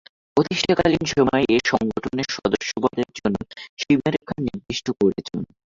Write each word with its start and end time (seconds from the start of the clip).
প্রতিষ্ঠাকালীন 0.37 1.03
সময়েই 1.13 1.49
এ 1.49 1.59
সংগঠনের 1.71 2.27
সদস্যপদের 2.35 3.09
জন্য 3.17 3.37
সীমারেখা 3.79 4.35
নির্দিষ্ট 4.45 4.87
করে 4.99 5.19
যান। 5.19 5.41